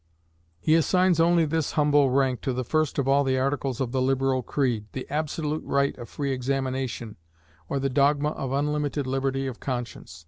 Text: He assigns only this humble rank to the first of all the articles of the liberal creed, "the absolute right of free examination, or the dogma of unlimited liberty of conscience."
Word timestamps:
He 0.59 0.73
assigns 0.73 1.19
only 1.19 1.45
this 1.45 1.73
humble 1.73 2.09
rank 2.09 2.41
to 2.41 2.53
the 2.53 2.63
first 2.63 2.97
of 2.97 3.07
all 3.07 3.23
the 3.23 3.37
articles 3.37 3.79
of 3.79 3.91
the 3.91 4.01
liberal 4.01 4.41
creed, 4.41 4.85
"the 4.93 5.07
absolute 5.11 5.61
right 5.63 5.95
of 5.99 6.09
free 6.09 6.31
examination, 6.31 7.17
or 7.69 7.79
the 7.79 7.87
dogma 7.87 8.29
of 8.29 8.51
unlimited 8.51 9.05
liberty 9.05 9.45
of 9.45 9.59
conscience." 9.59 10.19